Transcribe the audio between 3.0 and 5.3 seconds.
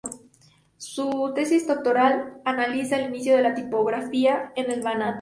inicio de la tipografía en el Banat.